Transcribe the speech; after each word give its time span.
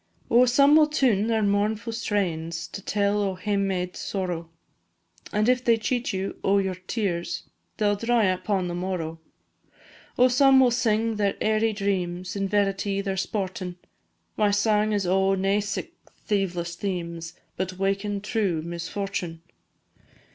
Oh, 0.31 0.45
some 0.47 0.75
will 0.75 0.87
tune 0.87 1.27
their 1.27 1.43
mournfu' 1.43 1.93
strains, 1.93 2.67
To 2.69 2.81
tell 2.81 3.21
o' 3.21 3.35
hame 3.35 3.67
made 3.67 3.95
sorrow, 3.95 4.49
And 5.31 5.47
if 5.47 5.63
they 5.63 5.77
cheat 5.77 6.11
you 6.11 6.39
o' 6.43 6.57
your 6.57 6.73
tears, 6.73 7.43
They 7.77 7.85
'll 7.87 7.93
dry 7.95 8.23
upon 8.25 8.67
the 8.67 8.73
morrow. 8.73 9.19
Oh, 10.17 10.27
some 10.27 10.59
will 10.59 10.71
sing 10.71 11.17
their 11.17 11.35
airy 11.39 11.71
dreams, 11.71 12.35
In 12.35 12.47
verity 12.47 12.99
they're 13.01 13.15
sportin', 13.15 13.77
My 14.35 14.49
sang 14.49 14.91
's 14.91 15.05
o' 15.05 15.35
nae 15.35 15.59
sic 15.59 15.93
thieveless 16.27 16.73
themes, 16.73 17.35
But 17.55 17.73
wakin' 17.77 18.21
true 18.21 18.63
misfortune. 18.63 19.43